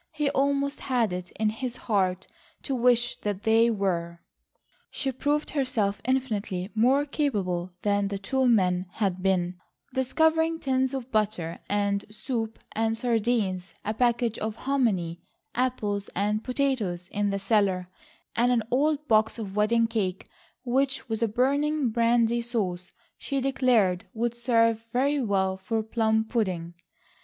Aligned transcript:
He 0.13 0.31
almost 0.31 0.79
had 0.79 1.13
it 1.13 1.29
in 1.33 1.51
his 1.51 1.75
heart 1.77 2.25
to 2.63 2.73
wish 2.73 3.17
that 3.17 3.43
they 3.43 3.69
were. 3.69 4.19
She 4.89 5.11
proved 5.11 5.51
herself 5.51 6.01
infinitely 6.03 6.71
more 6.73 7.05
capable 7.05 7.73
than 7.83 8.07
the 8.07 8.17
two 8.17 8.47
men 8.47 8.87
had 8.93 9.21
been, 9.21 9.57
discovering 9.93 10.59
tins 10.59 10.95
of 10.95 11.11
butter 11.11 11.59
and 11.69 12.03
soup 12.09 12.57
and 12.71 12.97
sardines, 12.97 13.75
a 13.85 13.93
package 13.93 14.39
of 14.39 14.55
hominy, 14.55 15.21
apples 15.53 16.09
and 16.15 16.43
potatoes 16.43 17.07
in 17.09 17.29
the 17.29 17.37
cellar, 17.37 17.87
and 18.35 18.51
an 18.51 18.63
old 18.71 19.07
box 19.07 19.37
of 19.37 19.55
wedding 19.55 19.85
cake, 19.85 20.27
which, 20.65 21.07
with 21.09 21.21
a 21.21 21.27
burning 21.27 21.89
brandy 21.89 22.41
sauce, 22.41 22.91
she 23.19 23.39
declared 23.39 24.05
would 24.15 24.33
serve 24.33 24.83
very 24.91 25.21
well 25.21 25.57
for 25.57 25.83
plum 25.83 26.25
pudding. 26.25 26.73